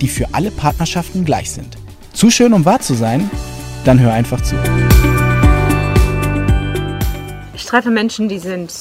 [0.00, 1.76] die für alle Partnerschaften gleich sind.
[2.12, 3.30] Zu schön, um wahr zu sein?
[3.84, 4.56] Dann hör einfach zu.
[7.54, 8.72] Ich treffe Menschen, die sind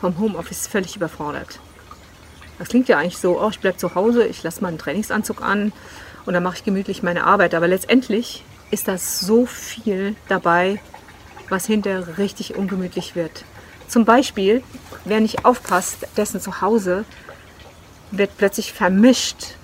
[0.00, 1.60] vom Homeoffice völlig überfordert.
[2.58, 5.42] Das klingt ja eigentlich so, oh, ich bleibe zu Hause, ich lasse mal einen Trainingsanzug
[5.42, 5.72] an
[6.26, 7.54] und dann mache ich gemütlich meine Arbeit.
[7.54, 10.80] Aber letztendlich ist das so viel dabei,
[11.48, 13.44] was hinterher richtig ungemütlich wird.
[13.88, 14.62] Zum Beispiel,
[15.04, 17.04] wer nicht aufpasst, dessen Zuhause
[18.10, 19.54] wird plötzlich vermischt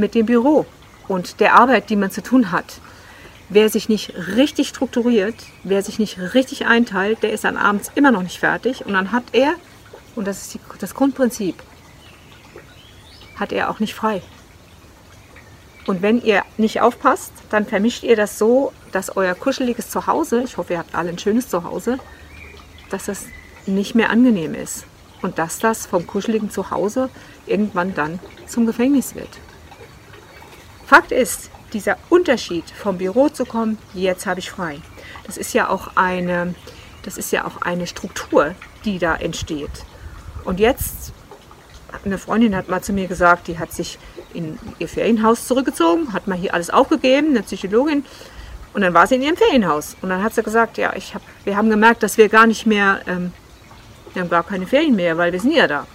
[0.00, 0.66] mit dem Büro
[1.08, 2.80] und der Arbeit, die man zu tun hat.
[3.48, 5.34] Wer sich nicht richtig strukturiert,
[5.64, 9.12] wer sich nicht richtig einteilt, der ist dann abends immer noch nicht fertig und dann
[9.12, 9.54] hat er,
[10.14, 11.56] und das ist die, das Grundprinzip,
[13.36, 14.22] hat er auch nicht frei.
[15.86, 20.56] Und wenn ihr nicht aufpasst, dann vermischt ihr das so, dass euer kuscheliges Zuhause, ich
[20.56, 21.98] hoffe, ihr habt alle ein schönes Zuhause,
[22.90, 23.24] dass das
[23.66, 24.84] nicht mehr angenehm ist.
[25.22, 27.10] Und dass das vom kuscheligen Zuhause
[27.46, 29.28] irgendwann dann zum Gefängnis wird.
[30.90, 34.80] Fakt ist, dieser Unterschied vom Büro zu kommen, jetzt habe ich frei.
[35.24, 36.56] Das ist ja auch eine,
[37.04, 39.70] das ist ja auch eine Struktur, die da entsteht.
[40.42, 41.12] Und jetzt,
[42.04, 44.00] eine Freundin hat mal zu mir gesagt, die hat sich
[44.34, 48.04] in ihr Ferienhaus zurückgezogen, hat mal hier alles aufgegeben, eine Psychologin.
[48.74, 49.96] Und dann war sie in ihrem Ferienhaus.
[50.02, 52.66] Und dann hat sie gesagt, ja, ich hab, wir haben gemerkt, dass wir gar nicht
[52.66, 53.32] mehr, ähm,
[54.12, 55.86] wir haben gar keine Ferien mehr, weil wir sind ja da.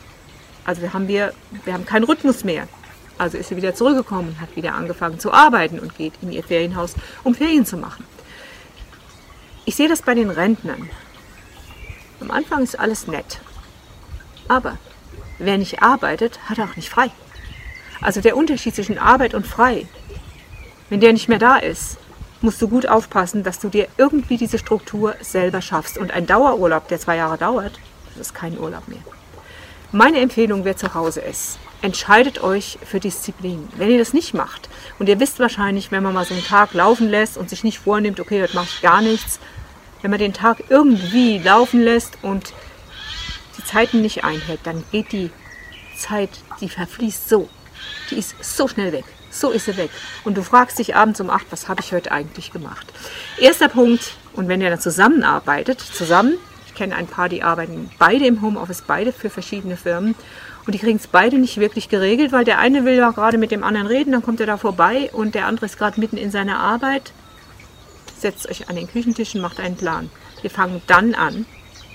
[0.63, 1.33] Also wir haben, wir,
[1.65, 2.69] wir haben keinen Rhythmus mehr.
[3.17, 6.95] Also ist sie wieder zurückgekommen, hat wieder angefangen zu arbeiten und geht in ihr Ferienhaus,
[7.23, 8.05] um Ferien zu machen.
[9.65, 10.89] Ich sehe das bei den Rentnern.
[12.19, 13.39] Am Anfang ist alles nett.
[14.47, 14.77] Aber
[15.39, 17.09] wer nicht arbeitet, hat auch nicht frei.
[18.01, 19.87] Also der Unterschied zwischen Arbeit und frei,
[20.89, 21.97] wenn der nicht mehr da ist,
[22.41, 25.97] musst du gut aufpassen, dass du dir irgendwie diese Struktur selber schaffst.
[25.97, 28.99] Und ein Dauerurlaub, der zwei Jahre dauert, das ist kein Urlaub mehr.
[29.95, 33.69] Meine Empfehlung, wer zu Hause ist, entscheidet euch für Disziplin.
[33.77, 34.67] Wenn ihr das nicht macht
[34.99, 37.79] und ihr wisst wahrscheinlich, wenn man mal so einen Tag laufen lässt und sich nicht
[37.79, 39.39] vornimmt, okay, heute mache ich gar nichts,
[40.01, 42.51] wenn man den Tag irgendwie laufen lässt und
[43.57, 45.31] die Zeiten nicht einhält, dann geht die
[45.97, 47.47] Zeit, die verfließt so.
[48.11, 49.05] Die ist so schnell weg.
[49.31, 49.91] So ist sie weg.
[50.25, 52.85] Und du fragst dich abends um 8, was habe ich heute eigentlich gemacht?
[53.37, 56.37] Erster Punkt, und wenn ihr dann zusammenarbeitet, zusammen,
[56.75, 60.13] ich kenne ein paar, die arbeiten beide im Homeoffice, beide für verschiedene Firmen,
[60.65, 63.51] und die kriegen es beide nicht wirklich geregelt, weil der eine will ja gerade mit
[63.51, 66.31] dem anderen reden, dann kommt er da vorbei und der andere ist gerade mitten in
[66.31, 67.13] seiner Arbeit.
[68.17, 70.09] Setzt euch an den Küchentisch und macht einen Plan.
[70.41, 71.45] Wir fangen dann an.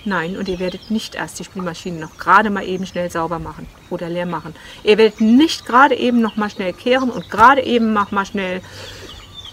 [0.07, 3.67] Nein, und ihr werdet nicht erst die Spülmaschine noch gerade mal eben schnell sauber machen
[3.91, 4.55] oder leer machen.
[4.83, 8.63] Ihr werdet nicht gerade eben noch mal schnell kehren und gerade eben noch mal schnell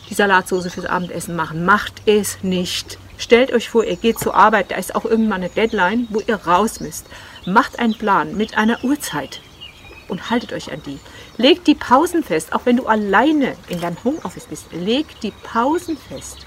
[0.10, 1.66] die Salatsoße fürs Abendessen machen.
[1.66, 2.98] Macht es nicht.
[3.18, 6.36] Stellt euch vor, ihr geht zur Arbeit, da ist auch irgendwann eine Deadline, wo ihr
[6.36, 7.08] raus müsst.
[7.46, 9.42] Macht einen Plan mit einer Uhrzeit
[10.08, 11.00] und haltet euch an die.
[11.38, 14.72] Legt die Pausen fest, auch wenn du alleine in deinem Homeoffice bist.
[14.72, 16.46] Leg die Pausen fest.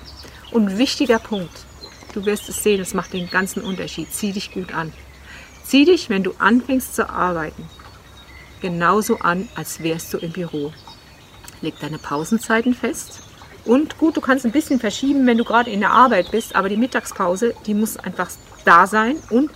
[0.53, 1.65] Und wichtiger Punkt,
[2.15, 4.13] du wirst es sehen, es macht den ganzen Unterschied.
[4.13, 4.93] Zieh dich gut an.
[5.65, 7.69] Zieh dich, wenn du anfängst zu arbeiten,
[8.61, 10.73] genauso an, als wärst du im Büro.
[11.61, 13.23] Leg deine Pausenzeiten fest.
[13.65, 16.69] Und gut, du kannst ein bisschen verschieben, wenn du gerade in der Arbeit bist, aber
[16.69, 18.31] die Mittagspause, die muss einfach
[18.65, 19.51] da sein und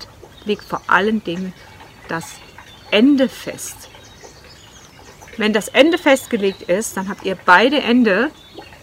[0.45, 1.53] legt vor allen Dingen
[2.09, 2.25] das
[2.91, 3.89] Ende fest.
[5.37, 8.31] Wenn das Ende festgelegt ist, dann habt ihr beide Ende,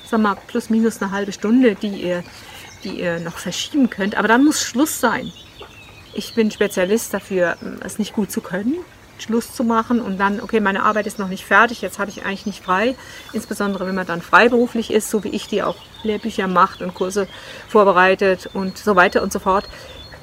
[0.06, 2.24] sag mal plus minus eine halbe Stunde, die ihr,
[2.84, 4.16] die ihr noch verschieben könnt.
[4.16, 5.32] Aber dann muss Schluss sein.
[6.14, 7.56] Ich bin Spezialist dafür,
[7.86, 8.76] es nicht gut zu können,
[9.22, 12.26] Schluss zu machen und dann, okay, meine Arbeit ist noch nicht fertig, jetzt habe ich
[12.26, 12.96] eigentlich nicht frei.
[13.34, 17.28] Insbesondere wenn man dann freiberuflich ist, so wie ich, die auch Lehrbücher macht und Kurse
[17.68, 19.68] vorbereitet und so weiter und so fort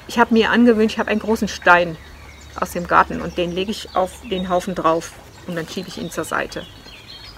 [0.09, 1.95] ich habe mir angewöhnt, ich habe einen großen Stein
[2.59, 5.11] aus dem Garten und den lege ich auf den Haufen drauf
[5.45, 6.65] und dann schiebe ich ihn zur Seite.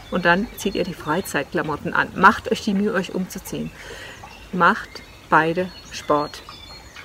[0.09, 2.07] Und dann zieht ihr die Freizeitklamotten an.
[2.15, 3.71] Macht euch die Mühe, euch umzuziehen.
[4.53, 6.43] Macht beide Sport.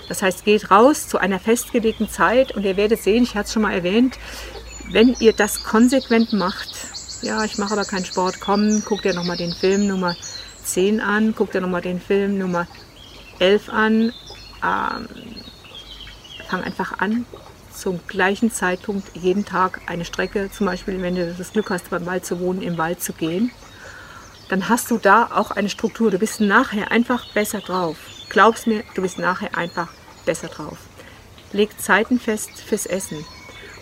[0.08, 3.52] Das heißt, geht raus zu einer festgelegten Zeit und ihr werdet sehen, ich hatte es
[3.52, 4.18] schon mal erwähnt,
[4.90, 6.68] wenn ihr das konsequent macht,
[7.22, 10.14] ja, ich mache aber keinen Sport, komm, guckt ihr nochmal den Film Nummer
[10.64, 12.66] 10 an, guckt ihr nochmal den Film Nummer
[13.38, 14.12] 11 an,
[14.62, 15.08] ähm,
[16.48, 17.26] fang einfach an
[17.76, 22.06] zum gleichen Zeitpunkt jeden Tag eine Strecke, zum Beispiel wenn du das Glück hast, beim
[22.06, 23.50] Wald zu wohnen, im Wald zu gehen,
[24.48, 26.10] dann hast du da auch eine Struktur.
[26.10, 27.96] Du bist nachher einfach besser drauf.
[28.28, 29.88] Glaub's mir, du bist nachher einfach
[30.24, 30.78] besser drauf.
[31.52, 33.24] Legt Zeiten fest fürs Essen.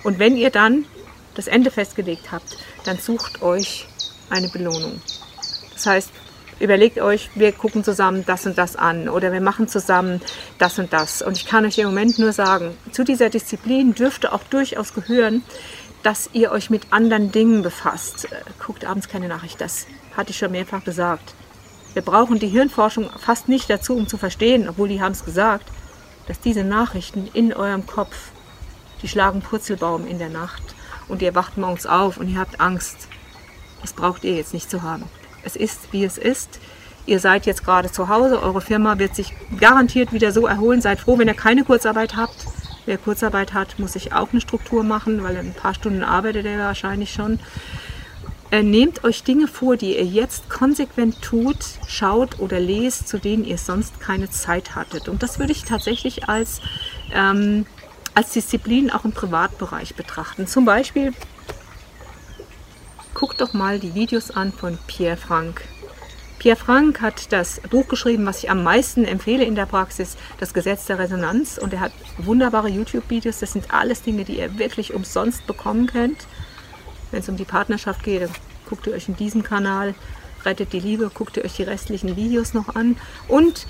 [0.02, 0.85] Und wenn ihr dann
[1.35, 3.88] das Ende festgelegt habt, dann sucht euch
[4.31, 5.00] eine Belohnung.
[5.73, 6.11] Das heißt,
[6.61, 10.20] überlegt euch, wir gucken zusammen das und das an oder wir machen zusammen
[10.58, 11.23] das und das.
[11.23, 15.43] Und ich kann euch im Moment nur sagen, zu dieser Disziplin dürfte auch durchaus gehören,
[16.02, 18.26] dass ihr euch mit anderen Dingen befasst.
[18.26, 19.87] Äh, guckt abends keine Nachricht, das
[20.17, 21.35] hatte ich schon mehrfach gesagt.
[21.94, 25.67] Wir brauchen die Hirnforschung fast nicht dazu, um zu verstehen, obwohl die haben es gesagt,
[26.26, 28.32] dass diese Nachrichten in eurem Kopf,
[29.00, 30.62] die schlagen Purzelbaum in der Nacht
[31.08, 33.08] und ihr wacht morgens auf und ihr habt Angst.
[33.81, 35.05] Das braucht ihr jetzt nicht zu haben.
[35.44, 36.58] Es ist, wie es ist.
[37.06, 40.81] Ihr seid jetzt gerade zu Hause, eure Firma wird sich garantiert wieder so erholen.
[40.81, 42.46] Seid froh, wenn ihr keine Kurzarbeit habt.
[42.87, 46.58] Wer Kurzarbeit hat, muss sich auch eine Struktur machen, weil ein paar Stunden arbeitet er
[46.58, 47.38] wahrscheinlich schon.
[48.54, 51.56] Äh, nehmt euch Dinge vor, die ihr jetzt konsequent tut,
[51.88, 55.08] schaut oder lest, zu denen ihr sonst keine Zeit hattet.
[55.08, 56.60] Und das würde ich tatsächlich als,
[57.12, 57.66] ähm,
[58.14, 60.46] als Disziplin auch im Privatbereich betrachten.
[60.46, 61.12] Zum Beispiel
[63.12, 65.62] guckt doch mal die Videos an von Pierre Frank.
[66.38, 70.54] Pierre Frank hat das Buch geschrieben, was ich am meisten empfehle in der Praxis, das
[70.54, 71.58] Gesetz der Resonanz.
[71.58, 73.40] Und er hat wunderbare YouTube-Videos.
[73.40, 76.28] Das sind alles Dinge, die ihr wirklich umsonst bekommen könnt.
[77.14, 78.28] Wenn es um die Partnerschaft geht,
[78.69, 79.94] guckt ihr euch in diesem Kanal
[80.44, 82.96] Rettet die Liebe, guckt ihr euch die restlichen Videos noch an.
[83.28, 83.69] Und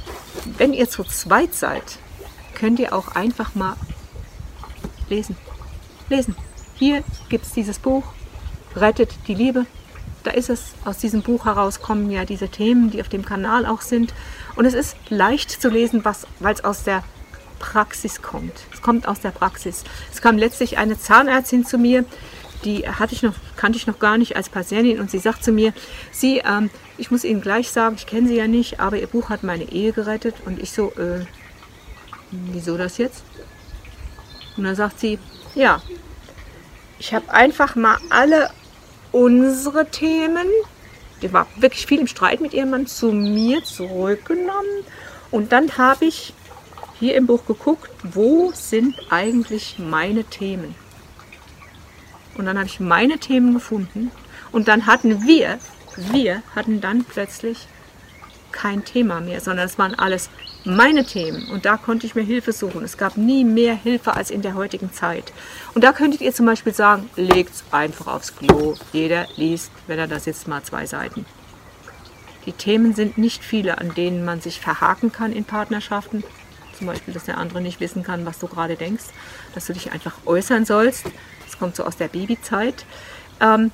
[0.56, 1.98] wenn ihr zu zweit seid,
[2.54, 3.76] könnt ihr auch einfach mal
[5.10, 5.36] lesen.
[6.08, 6.34] Lesen.
[6.76, 8.04] Hier gibt es dieses Buch,
[8.74, 9.66] rettet die Liebe.
[10.22, 13.66] Da ist es, aus diesem Buch heraus kommen ja diese Themen, die auf dem Kanal
[13.66, 14.14] auch sind.
[14.56, 16.02] Und es ist leicht zu lesen,
[16.40, 17.04] weil es aus der
[17.58, 18.54] Praxis kommt.
[18.72, 19.84] Es kommt aus der Praxis.
[20.10, 22.06] Es kam letztlich eine Zahnärztin zu mir,
[22.64, 25.52] die hatte ich noch, kannte ich noch gar nicht als Patientin und sie sagt zu
[25.52, 25.72] mir,
[26.10, 29.28] sie, ähm, ich muss Ihnen gleich sagen, ich kenne Sie ja nicht, aber Ihr Buch
[29.28, 30.36] hat meine Ehe gerettet.
[30.44, 31.26] Und ich so, äh,
[32.30, 33.24] wieso das jetzt?
[34.56, 35.18] Und dann sagt sie,
[35.54, 35.82] ja,
[36.98, 38.50] ich habe einfach mal alle
[39.12, 40.46] unsere Themen,
[41.22, 44.84] die war wirklich viel im Streit mit ihrem Mann, zu mir zurückgenommen.
[45.30, 46.34] Und dann habe ich
[47.00, 50.74] hier im Buch geguckt, wo sind eigentlich meine Themen.
[52.36, 54.10] Und dann habe ich meine Themen gefunden.
[54.52, 55.58] Und dann hatten wir,
[55.96, 57.66] wir hatten dann plötzlich
[58.52, 60.30] kein Thema mehr, sondern es waren alles
[60.64, 62.84] meine Themen und da konnte ich mir Hilfe suchen.
[62.84, 65.32] Es gab nie mehr Hilfe als in der heutigen Zeit.
[65.74, 68.74] Und da könntet ihr zum Beispiel sagen, legt es einfach aufs Klo.
[68.92, 71.26] Jeder liest, wenn er das jetzt mal zwei Seiten.
[72.46, 76.24] Die Themen sind nicht viele, an denen man sich verhaken kann in Partnerschaften.
[76.78, 79.04] Zum Beispiel, dass der andere nicht wissen kann, was du gerade denkst,
[79.54, 81.06] dass du dich einfach äußern sollst.
[81.54, 82.84] Das kommt so aus der Babyzeit.
[83.40, 83.70] Ähm,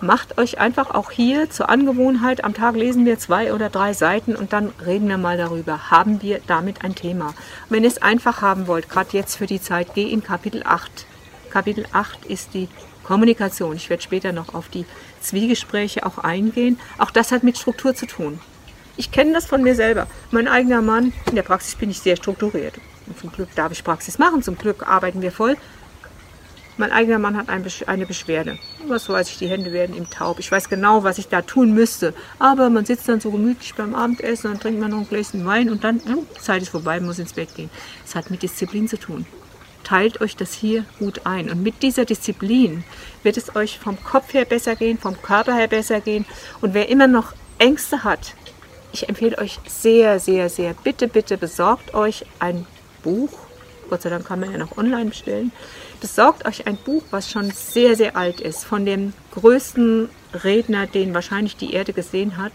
[0.00, 4.34] macht euch einfach auch hier zur Angewohnheit, am Tag lesen wir zwei oder drei Seiten
[4.34, 5.92] und dann reden wir mal darüber.
[5.92, 7.32] Haben wir damit ein Thema?
[7.68, 11.06] Wenn ihr es einfach haben wollt, gerade jetzt für die Zeit, geh in Kapitel 8.
[11.50, 12.68] Kapitel 8 ist die
[13.04, 13.76] Kommunikation.
[13.76, 14.86] Ich werde später noch auf die
[15.20, 16.80] Zwiegespräche auch eingehen.
[16.98, 18.40] Auch das hat mit Struktur zu tun.
[18.96, 20.08] Ich kenne das von mir selber.
[20.32, 22.74] Mein eigener Mann, in der Praxis bin ich sehr strukturiert.
[23.06, 24.42] Und zum Glück darf ich Praxis machen.
[24.42, 25.56] Zum Glück arbeiten wir voll.
[26.80, 28.58] Mein eigener Mann hat eine Beschwerde.
[28.86, 30.38] Was weiß ich, die Hände werden ihm taub.
[30.38, 32.14] Ich weiß genau, was ich da tun müsste.
[32.38, 35.68] Aber man sitzt dann so gemütlich beim Abendessen, dann trinkt man noch ein Gläschen Wein
[35.68, 37.68] und dann, oh, Zeit ist vorbei, muss ins Bett gehen.
[38.06, 39.26] Es hat mit Disziplin zu tun.
[39.84, 41.50] Teilt euch das hier gut ein.
[41.50, 42.82] Und mit dieser Disziplin
[43.22, 46.24] wird es euch vom Kopf her besser gehen, vom Körper her besser gehen.
[46.62, 48.34] Und wer immer noch Ängste hat,
[48.94, 52.64] ich empfehle euch sehr, sehr, sehr, bitte, bitte besorgt euch ein
[53.02, 53.49] Buch.
[53.90, 55.52] Gott sei Dank kann man ja noch online bestellen
[56.00, 60.08] besorgt euch ein Buch, was schon sehr, sehr alt ist, von dem größten
[60.42, 62.52] Redner, den wahrscheinlich die Erde gesehen hat,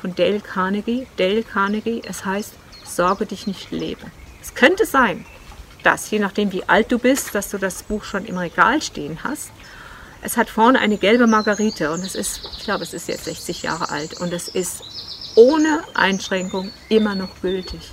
[0.00, 1.06] von Dale Carnegie.
[1.16, 4.10] Dale Carnegie, es heißt, sorge dich nicht leben.
[4.42, 5.24] Es könnte sein,
[5.82, 9.18] dass, je nachdem wie alt du bist, dass du das Buch schon im Regal stehen
[9.22, 9.50] hast.
[10.22, 13.62] Es hat vorne eine gelbe Margarite und es ist, ich glaube, es ist jetzt 60
[13.62, 14.82] Jahre alt und es ist
[15.36, 17.92] ohne Einschränkung immer noch gültig.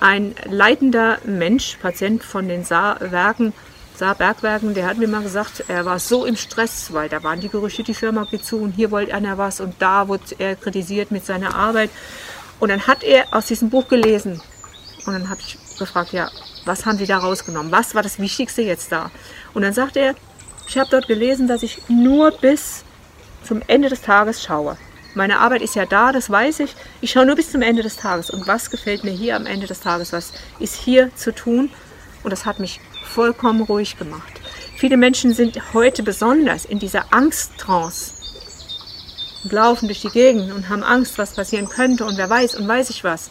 [0.00, 3.52] Ein leitender Mensch, Patient von den Saarwerken,
[3.96, 7.50] Saarbergwerken, der hat mir mal gesagt, er war so im Stress, weil da waren die
[7.50, 11.10] Gerüchte, die Firma geht zu und hier wollte einer was und da wurde er kritisiert
[11.10, 11.90] mit seiner Arbeit.
[12.60, 14.40] Und dann hat er aus diesem Buch gelesen
[15.04, 16.30] und dann habe ich gefragt, ja,
[16.64, 17.70] was haben Sie da rausgenommen?
[17.70, 19.10] Was war das Wichtigste jetzt da?
[19.52, 20.14] Und dann sagt er,
[20.66, 22.84] ich habe dort gelesen, dass ich nur bis
[23.44, 24.78] zum Ende des Tages schaue.
[25.14, 26.74] Meine Arbeit ist ja da, das weiß ich.
[27.00, 28.30] Ich schaue nur bis zum Ende des Tages.
[28.30, 30.12] Und was gefällt mir hier am Ende des Tages?
[30.12, 31.70] Was ist hier zu tun?
[32.22, 34.40] Und das hat mich vollkommen ruhig gemacht.
[34.76, 38.14] Viele Menschen sind heute besonders in dieser Angsttrance
[39.42, 42.68] und laufen durch die Gegend und haben Angst, was passieren könnte und wer weiß und
[42.68, 43.30] weiß ich was.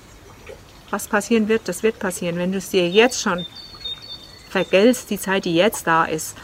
[0.89, 2.37] Was passieren wird, das wird passieren.
[2.37, 3.45] Wenn du es dir jetzt schon
[4.49, 6.35] vergeltst, die Zeit, die jetzt da ist,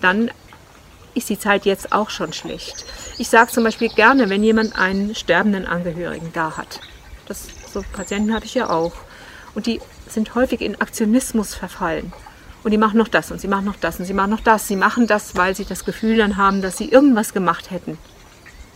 [0.00, 0.30] dann
[1.14, 2.84] ist die Zeit jetzt auch schon schlecht.
[3.18, 6.80] Ich sage zum Beispiel gerne, wenn jemand einen sterbenden Angehörigen da hat.
[7.26, 8.92] Das, so Patienten habe ich ja auch.
[9.54, 12.12] Und die sind häufig in Aktionismus verfallen.
[12.62, 14.68] Und die machen noch das und sie machen noch das und sie machen noch das.
[14.68, 17.98] Sie machen das, weil sie das Gefühl dann haben, dass sie irgendwas gemacht hätten.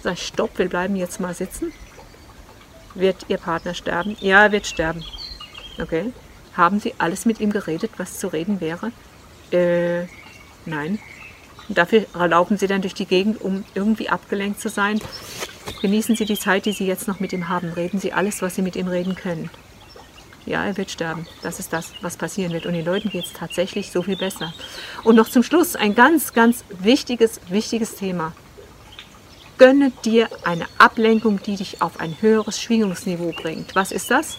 [0.03, 1.73] Sag ich, stopp, wir bleiben jetzt mal sitzen.
[2.95, 4.17] Wird Ihr Partner sterben?
[4.21, 5.05] Ja, er wird sterben.
[5.81, 6.13] Okay.
[6.57, 8.93] Haben Sie alles mit ihm geredet, was zu reden wäre?
[9.53, 10.07] Äh,
[10.67, 10.99] nein.
[11.73, 15.01] Und dafür laufen Sie dann durch die Gegend, um irgendwie abgelenkt zu sein.
[15.81, 17.73] Genießen Sie die Zeit, die Sie jetzt noch mit ihm haben.
[17.73, 19.49] Reden Sie alles, was Sie mit ihm reden können.
[20.45, 21.27] Ja, er wird sterben.
[21.41, 22.67] Das ist das, was passieren wird.
[22.67, 24.53] Und den Leuten geht es tatsächlich so viel besser.
[25.03, 28.35] Und noch zum Schluss ein ganz, ganz wichtiges, wichtiges Thema.
[29.57, 33.75] Gönne dir eine Ablenkung, die dich auf ein höheres Schwingungsniveau bringt.
[33.75, 34.37] Was ist das?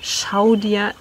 [0.00, 0.94] Schau dir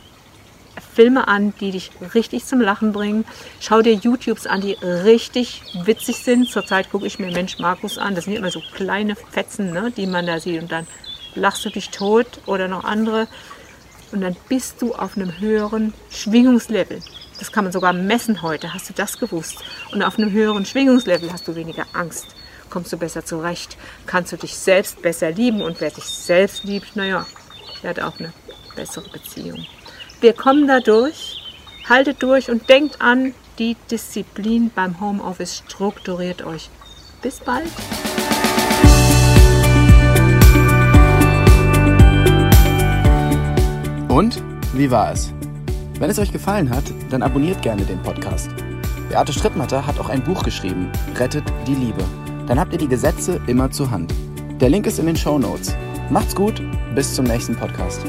[0.94, 3.26] Filme an, die dich richtig zum Lachen bringen.
[3.60, 6.50] Schau dir YouTubes an, die richtig witzig sind.
[6.50, 8.16] Zurzeit gucke ich mir Mensch Markus an.
[8.16, 10.62] Das sind immer so kleine Fetzen, ne, die man da sieht.
[10.62, 10.88] Und dann
[11.36, 13.28] lachst du dich tot oder noch andere.
[14.12, 17.00] Und dann bist du auf einem höheren Schwingungslevel.
[17.40, 18.74] Das kann man sogar messen heute.
[18.74, 19.58] Hast du das gewusst?
[19.92, 22.36] Und auf einem höheren Schwingungslevel hast du weniger Angst
[22.74, 26.96] kommst du besser zurecht, kannst du dich selbst besser lieben und wer dich selbst liebt,
[26.96, 27.28] naja,
[27.84, 28.34] der hat auch eine
[28.76, 29.64] bessere Beziehung.
[30.24, 31.36] Wir kommen da durch,
[31.90, 36.70] haltet durch und denkt an, die Disziplin beim Homeoffice strukturiert euch.
[37.22, 37.68] Bis bald!
[44.08, 44.42] Und
[44.74, 45.34] wie war es?
[46.00, 48.50] Wenn es euch gefallen hat, dann abonniert gerne den Podcast.
[49.10, 52.06] Beate Strittmatter hat auch ein Buch geschrieben, Rettet die Liebe
[52.48, 54.14] dann habt ihr die Gesetze immer zur Hand.
[54.60, 55.76] Der Link ist in den Show Notes.
[56.10, 56.62] Macht's gut,
[56.94, 58.06] bis zum nächsten Podcast.